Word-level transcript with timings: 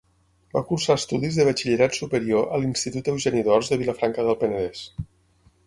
Va 0.53 0.61
cursar 0.69 0.95
estudis 0.99 1.37
de 1.39 1.45
batxillerat 1.49 1.99
superior 1.99 2.49
a 2.57 2.61
l'Institut 2.63 3.13
Eugeni 3.13 3.45
d'Ors 3.49 3.73
de 3.75 3.81
Vilafranca 3.85 4.27
del 4.31 4.41
Penedès. 4.43 4.83